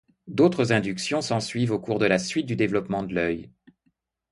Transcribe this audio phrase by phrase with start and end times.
[0.25, 3.51] D'autres inductions s'ensuivent au cours de la suite du développement de l'œil.